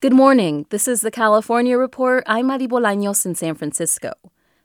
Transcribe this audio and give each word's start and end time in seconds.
Good 0.00 0.12
morning. 0.12 0.64
This 0.70 0.86
is 0.86 1.00
the 1.00 1.10
California 1.10 1.76
Report. 1.76 2.22
I'm 2.24 2.46
Mari 2.46 2.68
Bolaños 2.68 3.26
in 3.26 3.34
San 3.34 3.56
Francisco. 3.56 4.12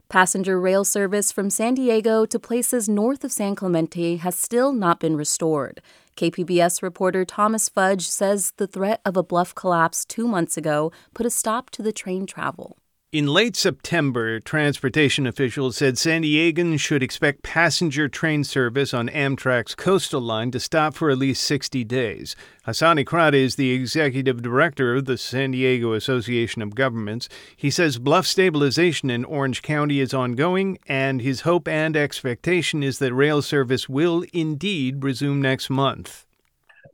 Passenger 0.08 0.60
rail 0.60 0.84
service 0.84 1.32
from 1.32 1.50
San 1.50 1.74
Diego 1.74 2.24
to 2.24 2.38
places 2.38 2.88
north 2.88 3.24
of 3.24 3.32
San 3.32 3.56
Clemente 3.56 4.14
has 4.14 4.36
still 4.36 4.72
not 4.72 5.00
been 5.00 5.16
restored. 5.16 5.82
KPBS 6.16 6.82
reporter 6.82 7.24
Thomas 7.24 7.68
Fudge 7.68 8.06
says 8.06 8.52
the 8.58 8.68
threat 8.68 9.00
of 9.04 9.16
a 9.16 9.24
bluff 9.24 9.56
collapse 9.56 10.04
two 10.04 10.28
months 10.28 10.56
ago 10.56 10.92
put 11.14 11.26
a 11.26 11.30
stop 11.30 11.68
to 11.70 11.82
the 11.82 11.92
train 11.92 12.26
travel. 12.26 12.76
In 13.14 13.28
late 13.28 13.54
September, 13.54 14.40
transportation 14.40 15.24
officials 15.24 15.76
said 15.76 15.96
San 15.96 16.24
Diegans 16.24 16.80
should 16.80 17.00
expect 17.00 17.44
passenger 17.44 18.08
train 18.08 18.42
service 18.42 18.92
on 18.92 19.08
Amtrak's 19.08 19.76
coastal 19.76 20.20
line 20.20 20.50
to 20.50 20.58
stop 20.58 20.94
for 20.94 21.10
at 21.10 21.18
least 21.18 21.44
60 21.44 21.84
days. 21.84 22.34
Hassan 22.64 22.96
Ikhrata 22.96 23.34
is 23.34 23.54
the 23.54 23.70
executive 23.70 24.42
director 24.42 24.96
of 24.96 25.04
the 25.04 25.16
San 25.16 25.52
Diego 25.52 25.92
Association 25.92 26.60
of 26.60 26.74
Governments. 26.74 27.28
He 27.56 27.70
says 27.70 28.00
bluff 28.00 28.26
stabilization 28.26 29.10
in 29.10 29.24
Orange 29.24 29.62
County 29.62 30.00
is 30.00 30.12
ongoing, 30.12 30.78
and 30.88 31.22
his 31.22 31.42
hope 31.42 31.68
and 31.68 31.96
expectation 31.96 32.82
is 32.82 32.98
that 32.98 33.14
rail 33.14 33.42
service 33.42 33.88
will 33.88 34.24
indeed 34.32 35.04
resume 35.04 35.40
next 35.40 35.70
month 35.70 36.26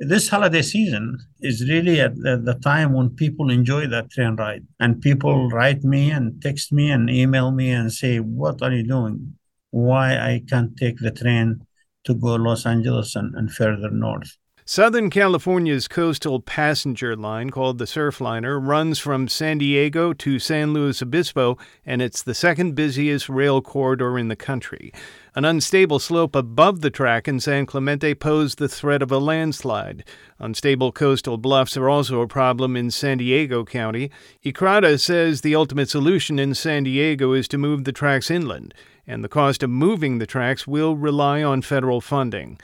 this 0.00 0.28
holiday 0.28 0.62
season 0.62 1.18
is 1.40 1.68
really 1.68 2.00
at 2.00 2.16
the, 2.16 2.58
time 2.62 2.94
when 2.94 3.10
people 3.10 3.50
enjoy 3.50 3.86
that 3.86 4.10
train 4.10 4.34
ride. 4.36 4.66
And 4.80 5.00
people 5.00 5.50
write 5.50 5.84
me 5.84 6.10
and 6.10 6.40
text 6.42 6.72
me 6.72 6.90
and 6.90 7.10
email 7.10 7.50
me 7.50 7.70
and 7.70 7.92
say 7.92 8.18
what 8.18 8.62
are 8.62 8.72
you 8.72 8.86
doing? 8.86 9.36
Why 9.70 10.18
i 10.18 10.42
can't 10.48 10.76
take 10.76 10.98
the 10.98 11.12
train 11.12 11.64
to 12.04 12.14
go 12.14 12.34
los 12.34 12.66
angeles 12.66 13.14
and, 13.14 13.34
and 13.36 13.52
further 13.52 13.90
north 13.90 14.36
Southern 14.72 15.10
California's 15.10 15.88
coastal 15.88 16.38
passenger 16.38 17.16
line, 17.16 17.50
called 17.50 17.78
the 17.78 17.86
Surfliner, 17.86 18.64
runs 18.64 19.00
from 19.00 19.26
San 19.26 19.58
Diego 19.58 20.12
to 20.12 20.38
San 20.38 20.72
Luis 20.72 21.02
Obispo, 21.02 21.58
and 21.84 22.00
it's 22.00 22.22
the 22.22 22.36
second 22.36 22.76
busiest 22.76 23.28
rail 23.28 23.60
corridor 23.60 24.16
in 24.16 24.28
the 24.28 24.36
country. 24.36 24.92
An 25.34 25.44
unstable 25.44 25.98
slope 25.98 26.36
above 26.36 26.82
the 26.82 26.90
track 26.90 27.26
in 27.26 27.40
San 27.40 27.66
Clemente 27.66 28.14
posed 28.14 28.58
the 28.58 28.68
threat 28.68 29.02
of 29.02 29.10
a 29.10 29.18
landslide. 29.18 30.04
Unstable 30.38 30.92
coastal 30.92 31.36
bluffs 31.36 31.76
are 31.76 31.88
also 31.88 32.20
a 32.20 32.28
problem 32.28 32.76
in 32.76 32.92
San 32.92 33.18
Diego 33.18 33.64
County. 33.64 34.08
Ikhrata 34.44 35.00
says 35.00 35.40
the 35.40 35.56
ultimate 35.56 35.90
solution 35.90 36.38
in 36.38 36.54
San 36.54 36.84
Diego 36.84 37.32
is 37.32 37.48
to 37.48 37.58
move 37.58 37.82
the 37.82 37.90
tracks 37.90 38.30
inland, 38.30 38.72
and 39.04 39.24
the 39.24 39.28
cost 39.28 39.64
of 39.64 39.70
moving 39.70 40.18
the 40.18 40.26
tracks 40.26 40.64
will 40.64 40.94
rely 40.94 41.42
on 41.42 41.60
federal 41.60 42.00
funding. 42.00 42.56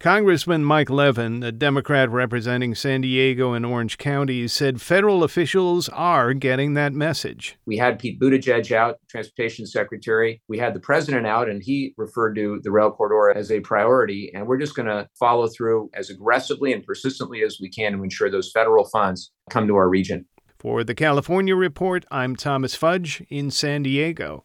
Congressman 0.00 0.64
Mike 0.64 0.88
Levin, 0.88 1.42
a 1.42 1.52
Democrat 1.52 2.08
representing 2.08 2.74
San 2.74 3.02
Diego 3.02 3.52
and 3.52 3.66
Orange 3.66 3.98
counties, 3.98 4.50
said 4.50 4.80
federal 4.80 5.22
officials 5.22 5.90
are 5.90 6.32
getting 6.32 6.72
that 6.72 6.94
message. 6.94 7.58
We 7.66 7.76
had 7.76 7.98
Pete 7.98 8.18
Buttigieg 8.18 8.72
out, 8.72 8.96
transportation 9.10 9.66
secretary. 9.66 10.40
We 10.48 10.56
had 10.56 10.72
the 10.72 10.80
president 10.80 11.26
out, 11.26 11.50
and 11.50 11.62
he 11.62 11.92
referred 11.98 12.34
to 12.36 12.60
the 12.62 12.70
rail 12.70 12.90
corridor 12.90 13.38
as 13.38 13.50
a 13.50 13.60
priority. 13.60 14.32
And 14.32 14.46
we're 14.46 14.58
just 14.58 14.74
going 14.74 14.88
to 14.88 15.06
follow 15.18 15.48
through 15.48 15.90
as 15.92 16.08
aggressively 16.08 16.72
and 16.72 16.82
persistently 16.82 17.42
as 17.42 17.58
we 17.60 17.68
can 17.68 17.92
to 17.92 18.02
ensure 18.02 18.30
those 18.30 18.50
federal 18.50 18.88
funds 18.88 19.30
come 19.50 19.66
to 19.66 19.76
our 19.76 19.90
region. 19.90 20.24
For 20.58 20.82
the 20.82 20.94
California 20.94 21.54
Report, 21.54 22.06
I'm 22.10 22.36
Thomas 22.36 22.74
Fudge 22.74 23.22
in 23.28 23.50
San 23.50 23.82
Diego. 23.82 24.44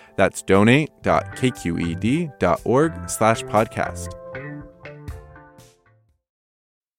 That's 0.15 0.41
donate.kqed.org 0.41 3.09
slash 3.09 3.43
podcast. 3.43 4.21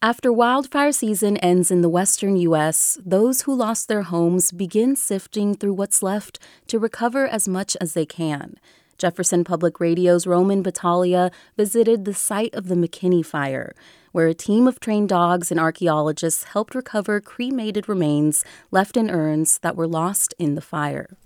After 0.04 0.32
wildfire 0.32 0.90
season 0.90 1.36
ends 1.36 1.70
in 1.70 1.80
the 1.80 1.88
western 1.88 2.36
U.S., 2.36 2.98
those 3.06 3.42
who 3.42 3.54
lost 3.54 3.86
their 3.86 4.02
homes 4.02 4.50
begin 4.50 4.96
sifting 4.96 5.54
through 5.54 5.74
what's 5.74 6.02
left 6.02 6.40
to 6.66 6.80
recover 6.80 7.28
as 7.28 7.46
much 7.46 7.76
as 7.80 7.94
they 7.94 8.04
can. 8.04 8.56
Jefferson 8.98 9.44
Public 9.44 9.78
Radio's 9.78 10.26
Roman 10.26 10.60
Battaglia 10.60 11.30
visited 11.56 12.04
the 12.04 12.14
site 12.14 12.52
of 12.52 12.66
the 12.66 12.74
McKinney 12.74 13.24
Fire, 13.24 13.76
where 14.10 14.26
a 14.26 14.34
team 14.34 14.66
of 14.66 14.80
trained 14.80 15.08
dogs 15.08 15.52
and 15.52 15.60
archaeologists 15.60 16.44
helped 16.44 16.74
recover 16.74 17.20
cremated 17.20 17.88
remains 17.88 18.44
left 18.72 18.96
in 18.96 19.08
urns 19.08 19.58
that 19.58 19.76
were 19.76 19.86
lost 19.86 20.34
in 20.38 20.56
the 20.56 20.60
fire. 20.60 21.16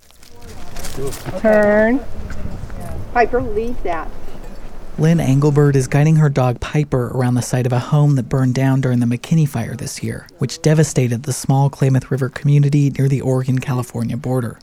Turn. 1.40 2.00
Piper, 3.12 3.42
leave 3.42 3.82
that. 3.82 4.10
Lynn 4.98 5.20
Engelbert 5.20 5.76
is 5.76 5.88
guiding 5.88 6.16
her 6.16 6.30
dog 6.30 6.58
Piper 6.60 7.08
around 7.08 7.34
the 7.34 7.42
site 7.42 7.66
of 7.66 7.72
a 7.72 7.78
home 7.78 8.14
that 8.14 8.30
burned 8.30 8.54
down 8.54 8.80
during 8.80 9.00
the 9.00 9.06
McKinney 9.06 9.46
fire 9.46 9.76
this 9.76 10.02
year, 10.02 10.26
which 10.38 10.62
devastated 10.62 11.24
the 11.24 11.34
small 11.34 11.68
Klamath 11.68 12.10
River 12.10 12.30
community 12.30 12.88
near 12.88 13.06
the 13.06 13.20
Oregon 13.20 13.58
California 13.58 14.16
border. 14.16 14.58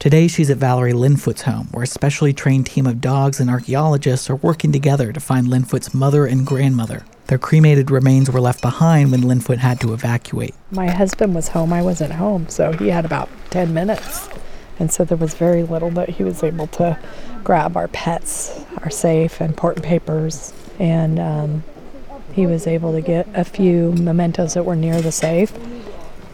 Today, 0.00 0.26
she's 0.26 0.50
at 0.50 0.56
Valerie 0.56 0.92
Linfoot's 0.92 1.42
home, 1.42 1.68
where 1.70 1.84
a 1.84 1.86
specially 1.86 2.32
trained 2.32 2.66
team 2.66 2.86
of 2.86 3.00
dogs 3.00 3.38
and 3.38 3.48
archaeologists 3.48 4.28
are 4.28 4.36
working 4.36 4.72
together 4.72 5.12
to 5.12 5.20
find 5.20 5.46
Linfoot's 5.46 5.94
mother 5.94 6.26
and 6.26 6.44
grandmother. 6.44 7.04
Their 7.28 7.38
cremated 7.38 7.90
remains 7.90 8.28
were 8.28 8.40
left 8.40 8.62
behind 8.62 9.12
when 9.12 9.22
Linfoot 9.22 9.58
had 9.58 9.80
to 9.80 9.92
evacuate. 9.92 10.54
My 10.72 10.90
husband 10.90 11.36
was 11.36 11.48
home, 11.48 11.72
I 11.72 11.82
wasn't 11.82 12.14
home, 12.14 12.48
so 12.48 12.72
he 12.72 12.88
had 12.88 13.04
about 13.04 13.28
10 13.50 13.72
minutes 13.72 14.28
and 14.78 14.92
so 14.92 15.04
there 15.04 15.16
was 15.18 15.34
very 15.34 15.62
little 15.62 15.90
that 15.90 16.08
he 16.10 16.24
was 16.24 16.42
able 16.42 16.66
to 16.68 16.98
grab 17.44 17.76
our 17.76 17.88
pets, 17.88 18.64
our 18.78 18.90
safe, 18.90 19.40
and 19.40 19.50
important 19.50 19.84
papers, 19.84 20.52
and 20.78 21.18
um, 21.18 21.64
he 22.32 22.46
was 22.46 22.66
able 22.66 22.92
to 22.92 23.00
get 23.00 23.26
a 23.34 23.44
few 23.44 23.92
mementos 23.92 24.54
that 24.54 24.64
were 24.64 24.76
near 24.76 25.00
the 25.00 25.12
safe. 25.12 25.52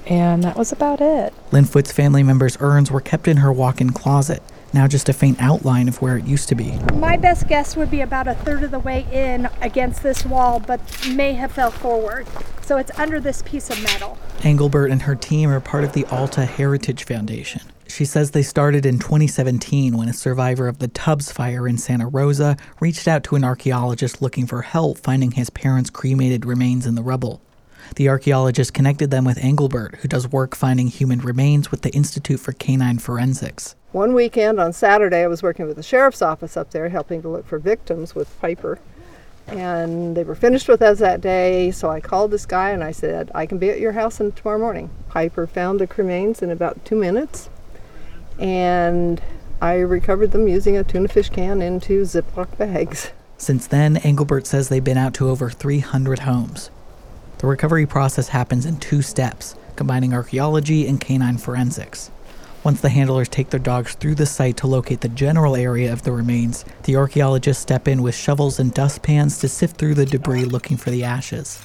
And 0.06 0.44
that 0.44 0.56
was 0.56 0.70
about 0.70 1.00
it. 1.00 1.32
Linfoot's 1.50 1.90
family 1.90 2.22
members' 2.22 2.58
urns 2.60 2.90
were 2.90 3.00
kept 3.00 3.26
in 3.26 3.38
her 3.38 3.50
walk 3.50 3.80
in 3.80 3.90
closet. 3.90 4.42
Now 4.74 4.86
just 4.86 5.08
a 5.08 5.12
faint 5.12 5.40
outline 5.40 5.88
of 5.88 6.02
where 6.02 6.18
it 6.18 6.26
used 6.26 6.48
to 6.50 6.54
be. 6.54 6.76
My 6.94 7.16
best 7.16 7.48
guess 7.48 7.76
would 7.76 7.90
be 7.90 8.00
about 8.00 8.28
a 8.28 8.34
third 8.34 8.62
of 8.64 8.70
the 8.70 8.80
way 8.80 9.06
in 9.12 9.48
against 9.62 10.02
this 10.02 10.26
wall, 10.26 10.60
but 10.60 10.80
may 11.08 11.32
have 11.32 11.52
fell 11.52 11.70
forward. 11.70 12.26
So 12.62 12.76
it's 12.76 12.90
under 12.98 13.20
this 13.20 13.42
piece 13.42 13.70
of 13.70 13.82
metal. 13.82 14.18
Engelbert 14.42 14.90
and 14.90 15.02
her 15.02 15.14
team 15.14 15.50
are 15.50 15.60
part 15.60 15.84
of 15.84 15.92
the 15.92 16.04
Alta 16.06 16.44
Heritage 16.44 17.04
Foundation. 17.04 17.62
She 17.86 18.04
says 18.04 18.32
they 18.32 18.42
started 18.42 18.84
in 18.84 18.98
2017 18.98 19.96
when 19.96 20.08
a 20.08 20.12
survivor 20.12 20.66
of 20.66 20.80
the 20.80 20.88
Tubbs 20.88 21.30
fire 21.30 21.68
in 21.68 21.78
Santa 21.78 22.08
Rosa 22.08 22.56
reached 22.80 23.06
out 23.06 23.22
to 23.24 23.36
an 23.36 23.44
archaeologist 23.44 24.20
looking 24.20 24.46
for 24.46 24.62
help 24.62 24.98
finding 24.98 25.32
his 25.32 25.50
parents' 25.50 25.90
cremated 25.90 26.44
remains 26.44 26.86
in 26.86 26.96
the 26.96 27.02
rubble. 27.02 27.40
The 27.96 28.08
archaeologist 28.08 28.74
connected 28.74 29.12
them 29.12 29.24
with 29.24 29.38
Engelbert, 29.38 29.96
who 29.96 30.08
does 30.08 30.26
work 30.26 30.56
finding 30.56 30.88
human 30.88 31.20
remains 31.20 31.70
with 31.70 31.82
the 31.82 31.90
Institute 31.90 32.40
for 32.40 32.52
Canine 32.52 32.98
Forensics. 32.98 33.76
One 33.92 34.14
weekend 34.14 34.58
on 34.58 34.72
Saturday, 34.72 35.22
I 35.22 35.28
was 35.28 35.44
working 35.44 35.66
with 35.66 35.76
the 35.76 35.82
sheriff's 35.84 36.20
office 36.20 36.56
up 36.56 36.72
there 36.72 36.88
helping 36.88 37.22
to 37.22 37.28
look 37.28 37.46
for 37.46 37.60
victims 37.60 38.12
with 38.12 38.36
Piper. 38.40 38.80
And 39.46 40.16
they 40.16 40.24
were 40.24 40.34
finished 40.34 40.66
with 40.66 40.82
us 40.82 40.98
that 40.98 41.20
day, 41.20 41.70
so 41.70 41.88
I 41.88 42.00
called 42.00 42.32
this 42.32 42.46
guy 42.46 42.70
and 42.70 42.82
I 42.82 42.90
said, 42.90 43.30
I 43.32 43.46
can 43.46 43.58
be 43.58 43.70
at 43.70 43.78
your 43.78 43.92
house 43.92 44.16
tomorrow 44.16 44.58
morning. 44.58 44.90
Piper 45.08 45.46
found 45.46 45.78
the 45.78 45.86
remains 45.96 46.42
in 46.42 46.50
about 46.50 46.84
two 46.84 46.96
minutes, 46.96 47.48
and 48.40 49.22
I 49.60 49.74
recovered 49.74 50.32
them 50.32 50.48
using 50.48 50.76
a 50.76 50.82
tuna 50.82 51.06
fish 51.06 51.28
can 51.28 51.62
into 51.62 52.02
Ziploc 52.02 52.58
bags. 52.58 53.12
Since 53.36 53.68
then, 53.68 53.98
Engelbert 53.98 54.48
says 54.48 54.68
they've 54.68 54.82
been 54.82 54.98
out 54.98 55.14
to 55.14 55.28
over 55.28 55.50
300 55.50 56.20
homes. 56.20 56.70
The 57.44 57.50
recovery 57.50 57.84
process 57.84 58.28
happens 58.28 58.64
in 58.64 58.78
two 58.78 59.02
steps, 59.02 59.54
combining 59.76 60.14
archaeology 60.14 60.88
and 60.88 60.98
canine 60.98 61.36
forensics. 61.36 62.10
Once 62.64 62.80
the 62.80 62.88
handlers 62.88 63.28
take 63.28 63.50
their 63.50 63.60
dogs 63.60 63.92
through 63.96 64.14
the 64.14 64.24
site 64.24 64.56
to 64.56 64.66
locate 64.66 65.02
the 65.02 65.10
general 65.10 65.54
area 65.54 65.92
of 65.92 66.04
the 66.04 66.12
remains, 66.12 66.64
the 66.84 66.96
archaeologists 66.96 67.62
step 67.62 67.86
in 67.86 68.00
with 68.00 68.14
shovels 68.14 68.58
and 68.58 68.72
dustpans 68.72 69.36
to 69.40 69.48
sift 69.50 69.76
through 69.76 69.92
the 69.92 70.06
debris 70.06 70.46
looking 70.46 70.78
for 70.78 70.88
the 70.88 71.04
ashes. 71.04 71.60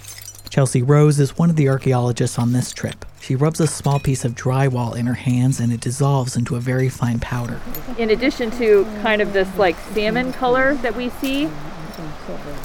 Chelsea 0.50 0.82
Rose 0.82 1.18
is 1.18 1.38
one 1.38 1.50
of 1.50 1.56
the 1.56 1.70
archaeologists 1.70 2.38
on 2.38 2.52
this 2.52 2.74
trip. 2.74 3.06
She 3.22 3.38
rubs 3.38 3.62
a 3.62 3.68
small 3.68 4.02
piece 4.02 4.26
of 4.26 4.36
drywall 4.36 4.98
in 4.98 5.06
her 5.06 5.14
hands 5.14 5.62
and 5.62 5.72
it 5.72 5.80
dissolves 5.80 6.36
into 6.36 6.58
a 6.58 6.60
very 6.60 6.90
fine 6.90 7.22
powder. 7.22 7.62
In 7.98 8.10
addition 8.10 8.52
to 8.58 8.84
kind 9.02 9.22
of 9.22 9.32
this 9.32 9.48
like 9.58 9.78
salmon 9.94 10.34
color 10.34 10.74
that 10.76 10.98
we 10.98 11.08
see, 11.08 11.50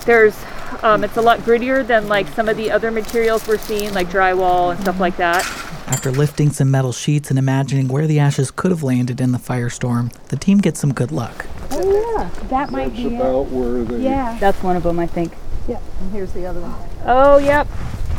there's 0.04 0.36
um, 0.82 1.04
it's 1.04 1.16
a 1.16 1.22
lot 1.22 1.38
grittier 1.40 1.86
than 1.86 2.08
like 2.08 2.26
some 2.28 2.48
of 2.48 2.56
the 2.56 2.70
other 2.70 2.90
materials 2.90 3.46
we're 3.46 3.58
seeing, 3.58 3.92
like 3.94 4.08
drywall 4.08 4.72
and 4.72 4.80
stuff 4.80 4.98
like 5.00 5.16
that. 5.18 5.44
After 5.86 6.10
lifting 6.10 6.50
some 6.50 6.70
metal 6.70 6.92
sheets 6.92 7.30
and 7.30 7.38
imagining 7.38 7.88
where 7.88 8.06
the 8.06 8.18
ashes 8.18 8.50
could 8.50 8.70
have 8.70 8.82
landed 8.82 9.20
in 9.20 9.32
the 9.32 9.38
firestorm, 9.38 10.12
the 10.28 10.36
team 10.36 10.58
gets 10.58 10.80
some 10.80 10.92
good 10.92 11.12
luck. 11.12 11.46
Oh 11.70 12.16
yeah, 12.18 12.30
that 12.48 12.70
might 12.70 12.88
That's 12.88 12.96
be 12.96 13.14
about 13.16 13.42
it. 13.46 13.52
where 13.52 13.84
they. 13.84 14.02
Yeah. 14.04 14.36
That's 14.40 14.62
one 14.62 14.76
of 14.76 14.82
them, 14.82 14.98
I 14.98 15.06
think. 15.06 15.32
Yeah. 15.68 15.80
And 16.00 16.12
here's 16.12 16.32
the 16.32 16.46
other 16.46 16.60
one. 16.60 16.74
Oh, 17.06 17.38
yep. 17.38 17.66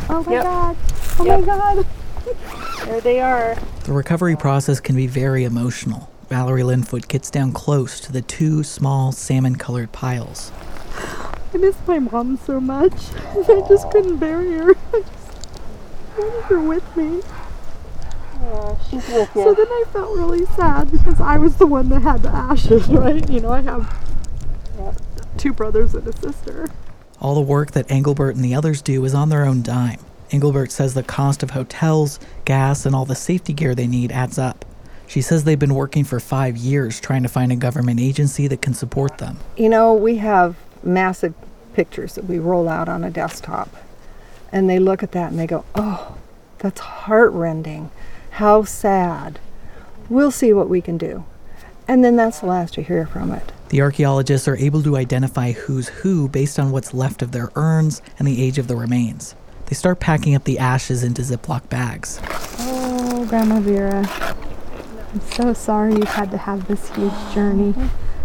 Oh 0.09 0.24
my 0.24 0.31
Yep. 0.33 0.44
god. 0.44 0.77
Oh 1.19 1.25
Yep. 1.25 1.39
my 1.41 1.45
god. 1.45 1.86
there 2.86 3.01
they 3.01 3.19
are. 3.19 3.56
The 3.83 3.94
recovery 3.94 4.36
process 4.36 4.80
can 4.80 4.95
be 4.95 5.07
very 5.07 5.44
emotional. 5.44 6.09
Valerie 6.30 6.63
Linfoot 6.63 7.07
gets 7.07 7.30
down 7.30 7.51
close 7.51 8.00
to 8.01 8.12
the 8.12 8.21
two 8.21 8.63
small 8.63 9.12
salmon 9.12 9.56
colored 9.57 9.91
piles. 9.91 10.51
I 11.55 11.57
miss 11.57 11.77
my 11.87 11.99
mom 11.99 12.35
so 12.35 12.59
much. 12.59 12.91
I 13.15 13.63
just 13.69 13.89
couldn't 13.89 14.17
bury 14.17 14.51
her. 14.55 14.71
I 14.93 14.99
just 14.99 16.17
wanted 16.17 16.43
her 16.43 16.59
with 16.59 16.97
me. 16.97 17.21
she's 18.89 19.07
with 19.07 19.33
So 19.33 19.53
then 19.53 19.65
I 19.65 19.83
felt 19.93 20.17
really 20.17 20.45
sad 20.47 20.91
because 20.91 21.21
I 21.21 21.37
was 21.37 21.55
the 21.55 21.65
one 21.65 21.87
that 21.89 22.01
had 22.01 22.23
the 22.23 22.29
ashes, 22.29 22.87
right? 22.89 23.29
You 23.29 23.39
know, 23.39 23.51
I 23.51 23.61
have 23.61 23.89
two 25.37 25.53
brothers 25.53 25.95
and 25.95 26.05
a 26.05 26.17
sister. 26.17 26.67
All 27.21 27.35
the 27.35 27.39
work 27.39 27.71
that 27.71 27.89
Engelbert 27.89 28.35
and 28.35 28.43
the 28.43 28.53
others 28.53 28.81
do 28.81 29.05
is 29.05 29.13
on 29.13 29.29
their 29.29 29.45
own 29.45 29.61
dime. 29.61 30.01
Engelbert 30.31 30.73
says 30.73 30.93
the 30.93 31.03
cost 31.03 31.41
of 31.41 31.51
hotels, 31.51 32.19
gas, 32.43 32.85
and 32.85 32.93
all 32.93 33.05
the 33.05 33.15
safety 33.15 33.53
gear 33.53 33.73
they 33.73 33.87
need 33.87 34.11
adds 34.11 34.37
up. 34.37 34.65
She 35.07 35.21
says 35.21 35.45
they've 35.45 35.57
been 35.57 35.75
working 35.75 36.03
for 36.03 36.19
five 36.19 36.57
years 36.57 36.99
trying 36.99 37.23
to 37.23 37.29
find 37.29 37.53
a 37.53 37.55
government 37.55 38.01
agency 38.01 38.47
that 38.49 38.61
can 38.61 38.73
support 38.73 39.19
them. 39.19 39.37
You 39.55 39.69
know, 39.69 39.93
we 39.93 40.17
have 40.17 40.57
massive 40.83 41.33
pictures 41.75 42.16
that 42.16 42.25
we 42.25 42.39
roll 42.39 42.68
out 42.68 42.89
on 42.89 43.04
a 43.04 43.12
desktop, 43.12 43.69
and 44.51 44.69
they 44.69 44.80
look 44.80 45.04
at 45.04 45.12
that 45.12 45.31
and 45.31 45.39
they 45.39 45.45
go, 45.45 45.66
oh, 45.75 46.16
that's 46.60 46.80
heartrending. 46.80 47.92
How 48.31 48.63
sad. 48.63 49.39
We'll 50.10 50.31
see 50.31 50.54
what 50.54 50.69
we 50.69 50.81
can 50.81 50.98
do. 50.98 51.25
And 51.88 52.04
then 52.04 52.16
that's 52.16 52.39
the 52.39 52.48
last 52.48 52.77
you 52.77 52.83
hear 52.83 53.06
from 53.06 53.31
it. 53.31 53.51
The 53.69 53.81
archaeologists 53.81 54.48
are 54.48 54.57
able 54.57 54.81
to 54.83 54.95
identify 54.95 55.51
who's 55.51 55.89
who 55.89 56.30
based 56.30 56.57
on 56.57 56.72
what's 56.72 56.94
left 56.94 57.22
of 57.22 57.31
their 57.31 57.51
urns 57.56 58.01
and 58.18 58.27
the 58.27 58.42
age 58.42 58.57
of 58.57 58.68
the 58.68 58.75
remains. 58.75 59.36
They 59.66 59.75
start 59.75 60.00
packing 60.00 60.36
up 60.36 60.44
the 60.44 60.60
ashes 60.60 61.04
into 61.04 61.22
Ziploc 61.22 61.69
bags. 61.69 62.19
Oh, 62.60 63.25
Grandma 63.27 63.60
Vera. 63.60 64.07
I'm 65.13 65.22
so 65.31 65.54
sorry 65.54 65.94
you've 65.94 66.07
had 66.07 66.31
to 66.31 66.38
have 66.38 66.68
this 66.68 66.89
huge 66.92 67.33
journey. 67.33 67.74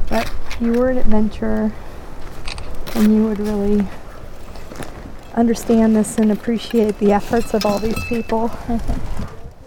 But 0.09 0.31
you 0.61 0.73
were 0.73 0.91
an 0.91 0.99
adventurer, 0.99 1.73
and 2.97 3.15
you 3.15 3.25
would 3.25 3.39
really 3.39 3.87
understand 5.35 5.95
this 5.95 6.19
and 6.19 6.33
appreciate 6.33 6.99
the 6.99 7.13
efforts 7.13 7.55
of 7.55 7.65
all 7.67 7.79
these 7.79 8.03
people. 8.05 8.51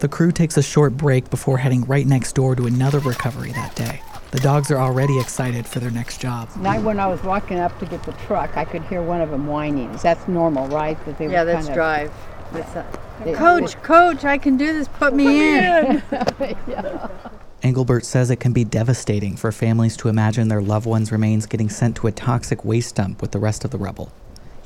The 0.00 0.08
crew 0.08 0.32
takes 0.32 0.58
a 0.58 0.62
short 0.62 0.98
break 0.98 1.30
before 1.30 1.56
heading 1.56 1.84
right 1.84 2.06
next 2.06 2.34
door 2.34 2.54
to 2.56 2.66
another 2.66 2.98
recovery 2.98 3.52
that 3.52 3.74
day. 3.74 4.02
The 4.32 4.40
dogs 4.40 4.70
are 4.70 4.76
already 4.76 5.18
excited 5.18 5.66
for 5.66 5.78
their 5.80 5.90
next 5.92 6.20
job. 6.20 6.50
Now, 6.56 6.78
when 6.80 7.00
I 7.00 7.06
was 7.06 7.22
walking 7.22 7.58
up 7.58 7.78
to 7.78 7.86
get 7.86 8.02
the 8.02 8.12
truck, 8.12 8.54
I 8.58 8.66
could 8.66 8.82
hear 8.82 9.00
one 9.00 9.22
of 9.22 9.30
them 9.30 9.46
whining. 9.46 9.96
That's 10.02 10.28
normal, 10.28 10.66
right? 10.68 11.02
That 11.06 11.16
they 11.16 11.28
Yeah, 11.30 11.44
were 11.44 11.44
that's 11.46 11.68
kind 11.68 11.68
of, 11.68 11.74
drive. 11.74 12.12
It's 12.54 12.74
a, 12.74 12.84
they- 13.24 13.32
Coach, 13.32 13.80
coach, 13.82 14.24
I 14.26 14.36
can 14.36 14.58
do 14.58 14.74
this. 14.74 14.88
Put 14.88 15.14
me 15.14 15.56
in. 15.56 16.02
Engelbert 17.64 18.04
says 18.04 18.30
it 18.30 18.40
can 18.40 18.52
be 18.52 18.62
devastating 18.62 19.36
for 19.36 19.50
families 19.50 19.96
to 19.96 20.10
imagine 20.10 20.48
their 20.48 20.60
loved 20.60 20.84
ones' 20.84 21.10
remains 21.10 21.46
getting 21.46 21.70
sent 21.70 21.96
to 21.96 22.06
a 22.06 22.12
toxic 22.12 22.62
waste 22.62 22.96
dump 22.96 23.22
with 23.22 23.30
the 23.30 23.38
rest 23.38 23.64
of 23.64 23.70
the 23.70 23.78
rubble. 23.78 24.12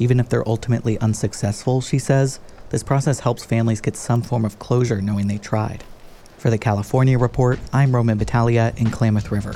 Even 0.00 0.18
if 0.18 0.28
they're 0.28 0.48
ultimately 0.48 0.98
unsuccessful, 0.98 1.80
she 1.80 2.00
says, 2.00 2.40
this 2.70 2.82
process 2.82 3.20
helps 3.20 3.44
families 3.44 3.80
get 3.80 3.94
some 3.94 4.20
form 4.20 4.44
of 4.44 4.58
closure 4.58 5.00
knowing 5.00 5.28
they 5.28 5.38
tried. 5.38 5.84
For 6.38 6.50
the 6.50 6.58
California 6.58 7.16
Report, 7.16 7.60
I'm 7.72 7.94
Roman 7.94 8.18
Battaglia 8.18 8.74
in 8.76 8.90
Klamath 8.90 9.30
River. 9.30 9.54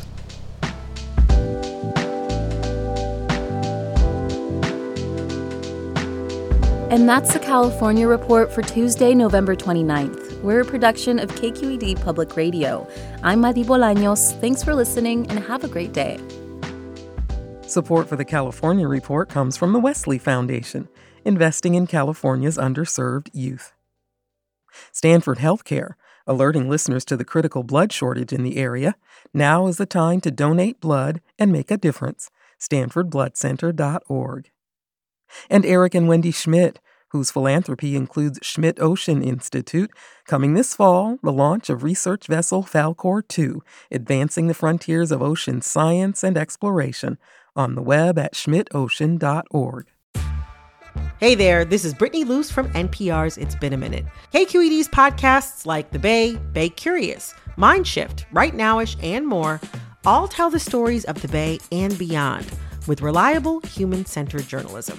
And 6.92 7.08
that's 7.08 7.32
the 7.32 7.40
California 7.40 8.06
Report 8.06 8.52
for 8.52 8.62
Tuesday, 8.62 9.14
November 9.14 9.56
29th. 9.56 10.42
We're 10.42 10.60
a 10.60 10.64
production 10.64 11.18
of 11.18 11.30
KQED 11.30 12.02
Public 12.02 12.36
Radio. 12.36 12.86
I'm 13.24 13.40
Madi 13.40 13.62
Bolaños. 13.62 14.32
Thanks 14.40 14.64
for 14.64 14.74
listening 14.74 15.28
and 15.28 15.38
have 15.44 15.62
a 15.62 15.68
great 15.68 15.92
day. 15.92 16.18
Support 17.68 18.08
for 18.08 18.16
the 18.16 18.24
California 18.24 18.88
Report 18.88 19.28
comes 19.28 19.56
from 19.56 19.72
the 19.72 19.78
Wesley 19.78 20.18
Foundation, 20.18 20.88
investing 21.24 21.76
in 21.76 21.86
California's 21.86 22.58
underserved 22.58 23.28
youth. 23.32 23.74
Stanford 24.90 25.38
Healthcare, 25.38 25.94
alerting 26.26 26.68
listeners 26.68 27.04
to 27.04 27.16
the 27.16 27.24
critical 27.24 27.62
blood 27.62 27.92
shortage 27.92 28.32
in 28.32 28.42
the 28.42 28.56
area. 28.56 28.96
Now 29.32 29.68
is 29.68 29.76
the 29.76 29.86
time 29.86 30.20
to 30.22 30.32
donate 30.32 30.80
blood 30.80 31.20
and 31.38 31.52
make 31.52 31.70
a 31.70 31.76
difference. 31.76 32.28
StanfordBloodCenter.org. 32.60 34.50
And 35.48 35.64
Eric 35.64 35.94
and 35.94 36.08
Wendy 36.08 36.32
Schmidt, 36.32 36.80
whose 37.12 37.30
philanthropy 37.30 37.94
includes 37.94 38.38
Schmidt 38.42 38.80
Ocean 38.80 39.22
Institute, 39.22 39.90
coming 40.26 40.54
this 40.54 40.74
fall, 40.74 41.18
the 41.22 41.32
launch 41.32 41.68
of 41.68 41.82
research 41.82 42.26
vessel 42.26 42.62
Falkor 42.62 43.26
2, 43.28 43.62
advancing 43.90 44.46
the 44.48 44.54
frontiers 44.54 45.12
of 45.12 45.22
ocean 45.22 45.60
science 45.60 46.24
and 46.24 46.38
exploration, 46.38 47.18
on 47.54 47.74
the 47.74 47.82
web 47.82 48.18
at 48.18 48.34
schmidtocean.org. 48.34 49.86
Hey 51.20 51.34
there, 51.34 51.64
this 51.64 51.84
is 51.84 51.94
Brittany 51.94 52.24
Luce 52.24 52.50
from 52.50 52.68
NPR's 52.72 53.36
It's 53.36 53.54
Been 53.54 53.74
a 53.74 53.76
Minute. 53.76 54.06
KQED's 54.32 54.88
podcasts 54.88 55.66
like 55.66 55.90
The 55.90 55.98
Bay, 55.98 56.36
Bay 56.52 56.70
Curious, 56.70 57.34
Mind 57.56 57.86
Shift, 57.86 58.26
Right 58.32 58.54
Nowish, 58.54 58.96
and 59.02 59.26
more 59.26 59.60
all 60.04 60.26
tell 60.26 60.50
the 60.50 60.58
stories 60.58 61.04
of 61.04 61.20
the 61.20 61.28
Bay 61.28 61.60
and 61.70 61.96
beyond 61.96 62.46
with 62.86 63.02
reliable, 63.02 63.60
human 63.60 64.04
centered 64.04 64.48
journalism. 64.48 64.98